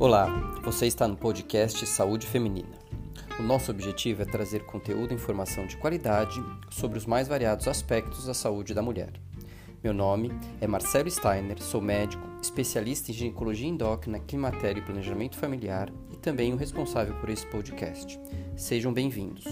[0.00, 0.28] Olá,
[0.62, 2.74] você está no podcast Saúde Feminina.
[3.38, 8.24] O nosso objetivo é trazer conteúdo e informação de qualidade sobre os mais variados aspectos
[8.24, 9.12] da saúde da mulher.
[9.84, 15.92] Meu nome é Marcelo Steiner, sou médico, especialista em ginecologia endócrina, climatério e planejamento familiar
[16.10, 18.18] e também o responsável por esse podcast.
[18.56, 19.44] Sejam bem-vindos.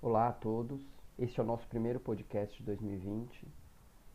[0.00, 0.80] Olá a todos,
[1.18, 3.65] este é o nosso primeiro podcast de 2020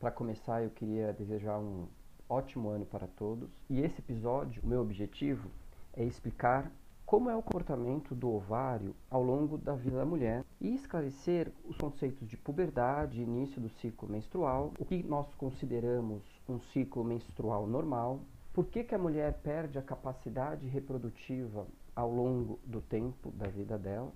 [0.01, 1.85] para começar, eu queria desejar um
[2.27, 3.47] ótimo ano para todos.
[3.69, 5.47] E esse episódio, o meu objetivo
[5.93, 6.71] é explicar
[7.05, 11.77] como é o comportamento do ovário ao longo da vida da mulher e esclarecer os
[11.77, 18.21] conceitos de puberdade, início do ciclo menstrual, o que nós consideramos um ciclo menstrual normal,
[18.51, 23.77] por que, que a mulher perde a capacidade reprodutiva ao longo do tempo da vida
[23.77, 24.11] dela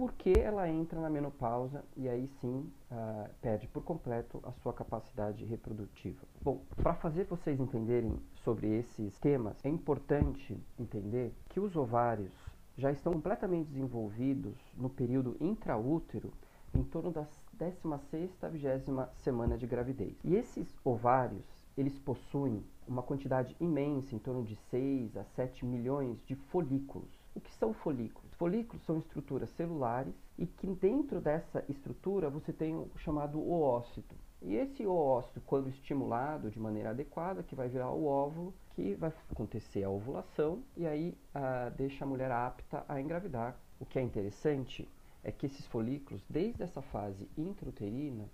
[0.00, 5.44] porque ela entra na menopausa e aí sim uh, perde por completo a sua capacidade
[5.44, 6.22] reprodutiva.
[6.40, 12.32] Bom, para fazer vocês entenderem sobre esses temas, é importante entender que os ovários
[12.78, 16.32] já estão completamente desenvolvidos no período intraútero
[16.74, 20.16] em torno das 16ª a 20 semana de gravidez.
[20.24, 21.44] E esses ovários,
[21.76, 27.10] eles possuem uma quantidade imensa, em torno de 6 a 7 milhões de folículos.
[27.34, 28.29] O que são folículos?
[28.40, 34.16] Folículos são estruturas celulares e que dentro dessa estrutura você tem o chamado oócito.
[34.40, 39.12] E esse oócito, quando estimulado de maneira adequada, que vai virar o óvulo, que vai
[39.30, 43.60] acontecer a ovulação e aí ah, deixa a mulher apta a engravidar.
[43.78, 44.88] O que é interessante
[45.22, 48.26] é que esses folículos, desde essa fase intrauterina,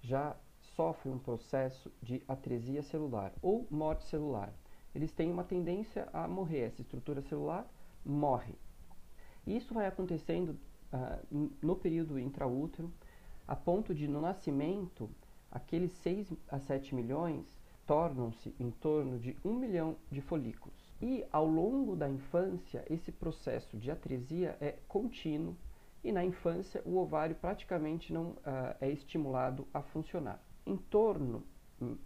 [0.00, 0.34] já
[0.74, 4.52] sofrem um processo de atresia celular ou morte celular.
[4.92, 7.64] Eles têm uma tendência a morrer, essa estrutura celular
[8.04, 8.56] morre.
[9.46, 10.56] Isso vai acontecendo
[10.92, 12.92] uh, no período intraútero,
[13.46, 15.10] a ponto de no nascimento,
[15.50, 20.92] aqueles 6 a 7 milhões tornam-se em torno de 1 milhão de folículos.
[21.00, 25.56] E ao longo da infância, esse processo de atresia é contínuo
[26.04, 30.40] e na infância o ovário praticamente não uh, é estimulado a funcionar.
[30.64, 31.42] Em torno,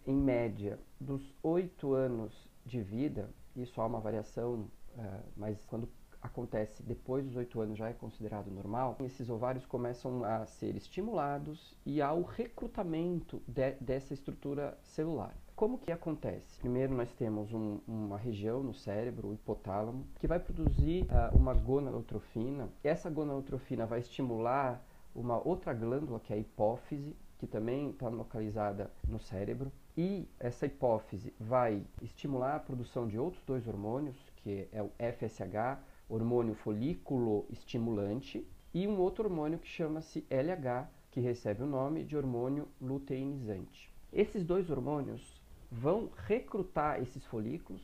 [0.05, 2.33] em média, dos 8 anos
[2.65, 5.87] de vida, isso há uma variação, uh, mas quando
[6.21, 11.75] acontece depois dos oito anos já é considerado normal, esses ovários começam a ser estimulados
[11.85, 15.35] e ao recrutamento de, dessa estrutura celular.
[15.55, 16.59] Como que acontece?
[16.59, 21.53] Primeiro nós temos um, uma região no cérebro, o hipotálamo, que vai produzir uh, uma
[21.53, 22.69] gonadotrofina.
[22.83, 24.85] Essa gonadotrofina vai estimular
[25.15, 29.71] uma outra glândula, que é a hipófise, que também está localizada no cérebro.
[29.97, 35.79] E essa hipófise vai estimular a produção de outros dois hormônios, que é o FSH,
[36.09, 42.15] hormônio folículo estimulante, e um outro hormônio que chama-se LH, que recebe o nome de
[42.15, 43.91] hormônio luteinizante.
[44.13, 45.41] Esses dois hormônios
[45.71, 47.81] vão recrutar esses folículos,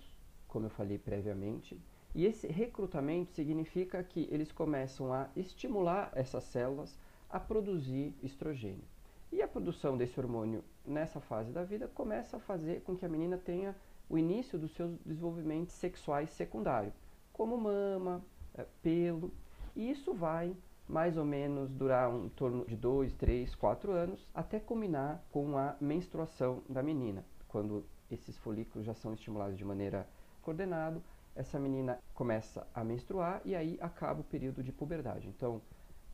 [0.47, 1.79] como eu falei previamente,
[2.15, 6.97] e esse recrutamento significa que eles começam a estimular essas células
[7.29, 8.83] a produzir estrogênio.
[9.31, 13.09] E a produção desse hormônio nessa fase da vida começa a fazer com que a
[13.09, 13.75] menina tenha
[14.07, 16.93] o início dos seus desenvolvimentos sexuais secundários
[17.33, 18.21] como mama,
[18.53, 19.31] é, pelo.
[19.75, 20.55] E isso vai
[20.87, 25.57] mais ou menos durar um, em torno de 2, 3, 4 anos, até culminar com
[25.57, 27.25] a menstruação da menina.
[27.47, 30.07] Quando esses folículos já são estimulados de maneira
[30.41, 31.01] coordenada,
[31.35, 35.27] essa menina começa a menstruar e aí acaba o período de puberdade.
[35.27, 35.61] Então,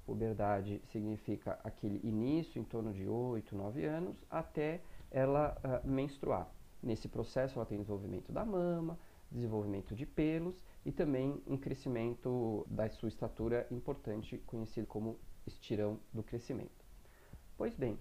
[0.05, 4.81] puberdade significa aquele início em torno de 8, 9 anos até
[5.11, 6.47] ela uh, menstruar.
[6.81, 8.97] Nesse processo, ela tem desenvolvimento da mama,
[9.31, 16.23] desenvolvimento de pelos e também um crescimento da sua estatura importante, conhecido como estirão do
[16.23, 16.85] crescimento.
[17.57, 17.97] Pois bem,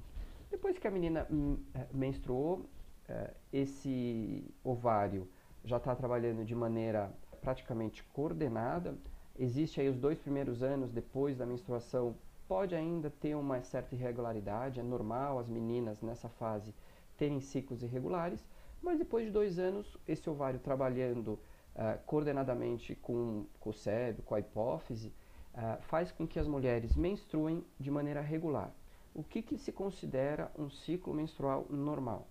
[0.51, 2.65] depois que a menina hum, eh, menstruou,
[3.09, 5.29] eh, esse ovário
[5.65, 8.97] já está trabalhando de maneira praticamente coordenada.
[9.39, 12.17] Existe aí os dois primeiros anos depois da menstruação,
[12.47, 16.75] pode ainda ter uma certa irregularidade, é normal as meninas nessa fase
[17.17, 18.43] terem ciclos irregulares,
[18.83, 21.39] mas depois de dois anos, esse ovário trabalhando
[21.75, 25.13] uh, coordenadamente com, com o cérebro, com a hipófise,
[25.55, 28.73] uh, faz com que as mulheres menstruem de maneira regular.
[29.15, 32.29] O que, que se considera um ciclo menstrual normal?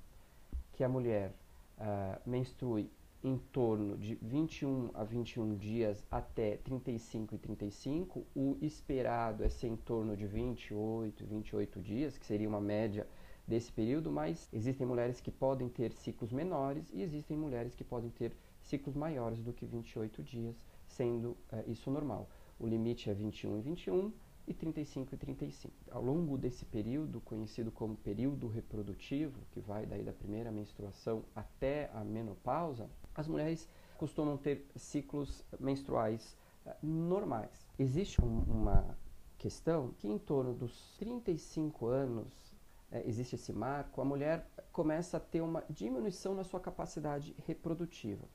[0.73, 1.33] Que a mulher
[1.77, 2.89] uh, menstrue
[3.23, 9.67] em torno de 21 a 21 dias até 35 e 35, o esperado é ser
[9.67, 13.07] em torno de 28, 28 dias, que seria uma média
[13.47, 18.09] desse período, mas existem mulheres que podem ter ciclos menores e existem mulheres que podem
[18.09, 22.29] ter ciclos maiores do que 28 dias, sendo uh, isso normal.
[22.59, 24.11] O limite é 21 e 21,
[24.47, 25.73] e 35 e 35.
[25.91, 31.91] Ao longo desse período, conhecido como período reprodutivo, que vai daí da primeira menstruação até
[31.93, 33.67] a menopausa, as mulheres
[33.97, 37.67] costumam ter ciclos menstruais uh, normais.
[37.77, 38.97] Existe um, uma
[39.37, 42.46] questão que em torno dos 35 anos
[42.91, 48.25] é, existe esse marco, a mulher começa a ter uma diminuição na sua capacidade reprodutiva.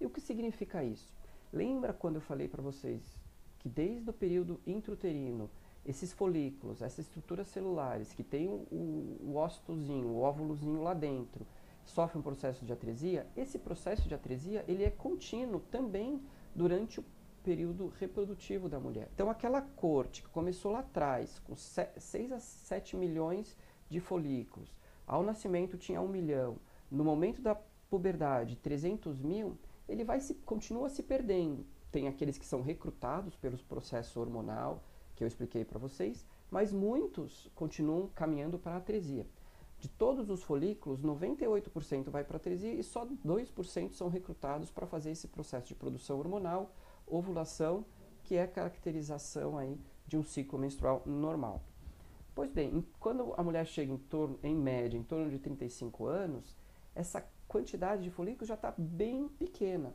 [0.00, 1.12] E o que significa isso?
[1.52, 3.02] Lembra quando eu falei para vocês
[3.58, 5.50] que desde o período intrauterino,
[5.84, 11.46] esses folículos, essas estruturas celulares que tem o, o, ócitozinho, o óvulozinho lá dentro,
[11.84, 16.20] sofrem um processo de atresia, esse processo de atresia ele é contínuo também
[16.54, 17.04] durante o
[17.42, 19.08] período reprodutivo da mulher.
[19.14, 23.56] Então aquela corte que começou lá atrás, com 6 a 7 milhões
[23.88, 26.58] de folículos, ao nascimento tinha 1 milhão,
[26.90, 27.54] no momento da
[27.88, 29.56] puberdade 300 mil,
[29.88, 31.64] ele vai se, continua se perdendo.
[31.92, 34.82] Tem aqueles que são recrutados pelo processo hormonal,
[35.14, 39.26] que eu expliquei para vocês, mas muitos continuam caminhando para a atresia.
[39.78, 44.86] De todos os folículos, 98% vai para a atresia e só 2% são recrutados para
[44.86, 46.74] fazer esse processo de produção hormonal,
[47.06, 47.84] ovulação,
[48.24, 51.62] que é a caracterização aí de um ciclo menstrual normal.
[52.36, 56.54] Pois bem, quando a mulher chega em torno, em média, em torno de 35 anos,
[56.94, 59.94] essa quantidade de folículos já está bem pequena.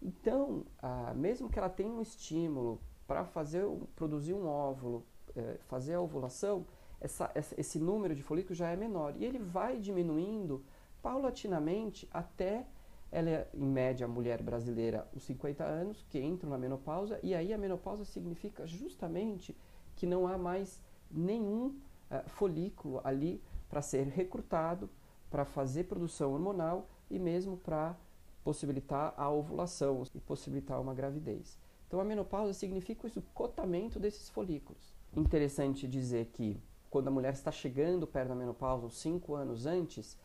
[0.00, 3.66] Então, ah, mesmo que ela tenha um estímulo para fazer,
[3.96, 5.04] produzir um óvulo,
[5.34, 6.64] eh, fazer a ovulação,
[7.00, 9.16] essa, essa, esse número de folículos já é menor.
[9.16, 10.64] E ele vai diminuindo
[11.02, 12.68] paulatinamente até
[13.10, 17.52] ela em média, a mulher brasileira, os 50 anos, que entram na menopausa, e aí
[17.52, 19.56] a menopausa significa justamente
[19.96, 20.80] que não há mais
[21.10, 21.78] nenhum
[22.10, 24.88] uh, folículo ali para ser recrutado,
[25.30, 27.96] para fazer produção hormonal e mesmo para
[28.42, 31.58] possibilitar a ovulação e possibilitar uma gravidez.
[31.86, 34.94] Então a menopausa significa o esgotamento desses folículos.
[35.14, 40.18] Interessante dizer que quando a mulher está chegando perto da menopausa, uns 5 anos antes,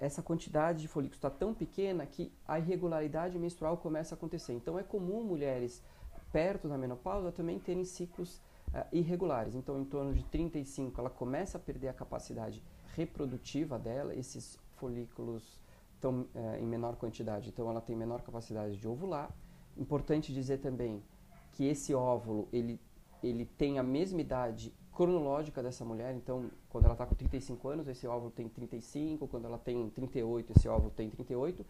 [0.00, 4.52] essa quantidade de folículos está tão pequena que a irregularidade menstrual começa a acontecer.
[4.52, 5.82] Então é comum mulheres
[6.32, 8.40] perto da menopausa também terem ciclos
[8.92, 9.54] irregulares.
[9.54, 12.62] Então, em torno de 35, ela começa a perder a capacidade
[12.94, 15.60] reprodutiva dela, esses folículos
[15.94, 19.30] estão uh, em menor quantidade, então ela tem menor capacidade de ovular.
[19.76, 21.02] Importante dizer também
[21.52, 22.80] que esse óvulo ele,
[23.22, 26.14] ele tem a mesma idade cronológica dessa mulher.
[26.14, 30.52] Então, quando ela está com 35 anos, esse óvulo tem 35, quando ela tem 38,
[30.56, 31.64] esse óvulo tem 38.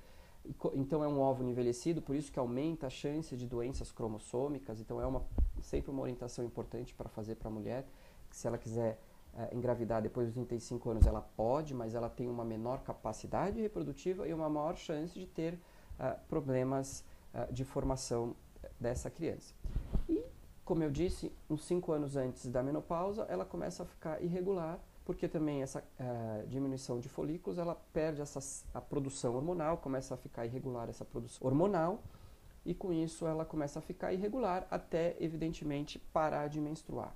[0.75, 4.81] Então, é um óvulo envelhecido, por isso que aumenta a chance de doenças cromossômicas.
[4.81, 5.23] Então, é uma,
[5.61, 7.87] sempre uma orientação importante para fazer para a mulher.
[8.31, 8.99] Que se ela quiser
[9.35, 14.27] é, engravidar depois dos 35 anos, ela pode, mas ela tem uma menor capacidade reprodutiva
[14.27, 17.05] e uma maior chance de ter uh, problemas
[17.35, 18.35] uh, de formação
[18.81, 19.55] dessa criança.
[20.09, 20.25] E
[20.65, 25.29] como eu disse, uns 5 anos antes da menopausa, ela começa a ficar irregular, porque
[25.29, 28.41] também essa uh, diminuição de folículos, ela perde essa,
[28.75, 32.03] a produção hormonal, começa a ficar irregular essa produção hormonal,
[32.65, 37.15] e com isso ela começa a ficar irregular até, evidentemente, parar de menstruar.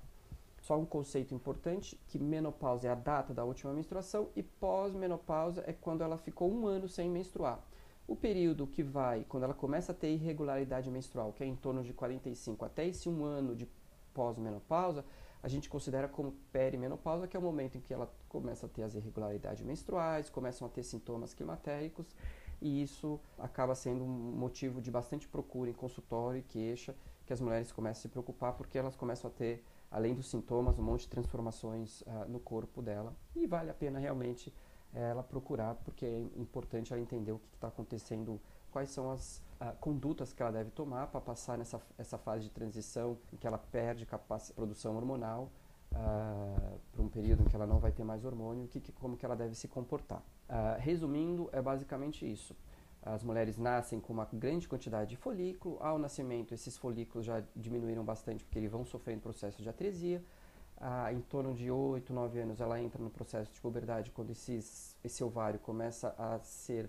[0.61, 5.73] Só um conceito importante, que menopausa é a data da última menstruação e pós-menopausa é
[5.73, 7.59] quando ela ficou um ano sem menstruar.
[8.07, 11.83] O período que vai, quando ela começa a ter irregularidade menstrual, que é em torno
[11.83, 13.67] de 45 até esse um ano de
[14.13, 15.03] pós-menopausa,
[15.43, 18.83] a gente considera como perimenopausa, que é o momento em que ela começa a ter
[18.83, 22.15] as irregularidades menstruais, começam a ter sintomas climatéricos,
[22.61, 26.95] e isso acaba sendo um motivo de bastante procura em consultório e queixa,
[27.25, 30.77] que as mulheres começam a se preocupar porque elas começam a ter, além dos sintomas,
[30.77, 34.53] um monte de transformações uh, no corpo dela, e vale a pena realmente
[34.93, 38.39] ela procurar, porque é importante ela entender o que está acontecendo,
[38.71, 42.49] quais são as uh, condutas que ela deve tomar para passar nessa essa fase de
[42.49, 45.51] transição em que ela perde capacidade produção hormonal
[45.91, 49.15] uh, para um período em que ela não vai ter mais hormônio, que, que como
[49.15, 50.19] que ela deve se comportar.
[50.49, 52.55] Uh, resumindo, é basicamente isso.
[53.03, 58.03] As mulheres nascem com uma grande quantidade de folículo, ao nascimento esses folículos já diminuíram
[58.03, 60.23] bastante porque eles vão sofrendo processo de atresia,
[60.83, 64.97] ah, em torno de 8, 9 anos, ela entra no processo de puberdade, quando esses,
[65.03, 66.85] esse ovário começa a ser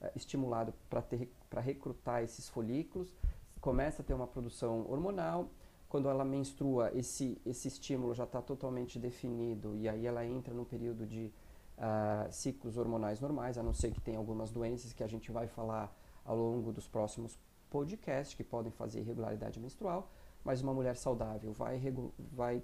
[0.00, 3.14] uh, estimulado para recrutar esses folículos,
[3.60, 5.48] começa a ter uma produção hormonal.
[5.88, 10.64] Quando ela menstrua, esse, esse estímulo já está totalmente definido e aí ela entra no
[10.64, 11.32] período de
[11.78, 15.46] uh, ciclos hormonais normais, a não ser que tenha algumas doenças que a gente vai
[15.46, 17.38] falar ao longo dos próximos
[17.70, 20.10] podcasts que podem fazer irregularidade menstrual,
[20.42, 21.80] mas uma mulher saudável vai,
[22.18, 22.62] vai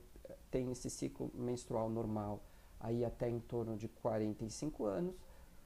[0.51, 2.43] tem esse ciclo menstrual normal
[2.81, 5.15] aí até em torno de 45 anos,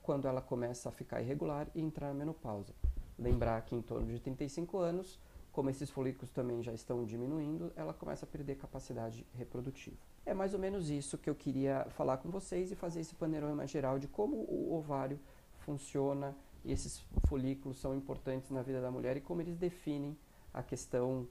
[0.03, 2.75] quando ela começa a ficar irregular e entrar na menopausa.
[3.19, 5.19] Lembrar que em torno de 35 anos
[5.57, 9.97] como esses folículos também já estão diminuindo, ela começa a perder capacidade reprodutiva.
[10.27, 13.67] É mais ou menos isso que eu queria falar com vocês e fazer esse panorama
[13.67, 15.19] geral de como o ovário
[15.61, 20.15] funciona e esses folículos são importantes na vida da mulher e como eles definem
[20.53, 21.27] a questão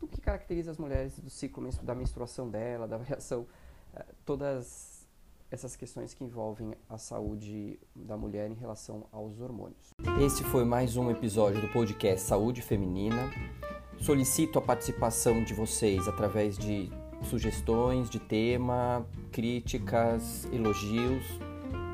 [0.00, 3.46] do que caracteriza as mulheres do ciclo da menstruação dela, da variação,
[3.94, 4.94] eh, todas
[5.50, 9.94] essas questões que envolvem a saúde da mulher em relação aos hormônios.
[10.20, 13.30] Esse foi mais um episódio do podcast Saúde Feminina.
[14.00, 16.90] Solicito a participação de vocês através de
[17.22, 21.24] sugestões de tema, críticas, elogios.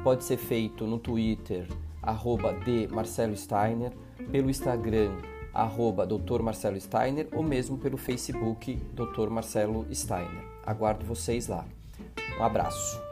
[0.02, 1.68] Pode ser feito no Twitter,
[2.02, 3.92] arroba de Marcelo Steiner,
[4.32, 5.12] pelo Instagram,
[5.52, 6.42] arroba Dr.
[6.42, 9.28] Marcelo Steiner, ou mesmo pelo Facebook Dr.
[9.30, 10.45] Marcelo Steiner.
[10.64, 11.64] Aguardo vocês lá.
[12.38, 13.09] Um abraço.